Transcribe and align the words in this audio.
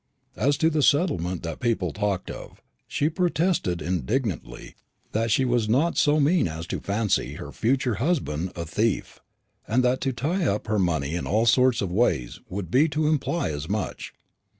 As 0.35 0.57
to 0.57 0.71
the 0.71 0.81
settlements 0.81 1.43
that 1.43 1.59
people 1.59 1.93
talked 1.93 2.31
of, 2.31 2.59
she 2.87 3.07
protested 3.07 3.83
indignantly 3.83 4.73
that 5.11 5.29
she 5.29 5.45
was 5.45 5.69
not 5.69 5.95
so 5.95 6.19
mean 6.19 6.47
as 6.47 6.65
to 6.73 6.79
fancy 6.79 7.33
her 7.35 7.51
future 7.51 7.93
husband 8.01 8.51
a 8.55 8.65
thief, 8.65 9.19
and 9.67 9.83
that 9.83 10.01
to 10.01 10.11
tie 10.11 10.43
up 10.47 10.65
her 10.65 10.79
money 10.79 11.13
in 11.13 11.27
all 11.27 11.45
sorts 11.45 11.83
of 11.83 11.91
ways 11.91 12.39
would 12.49 12.71
be 12.71 12.89
to 12.89 13.07
imply 13.09 13.51
as 13.51 13.69
much. 13.69 14.11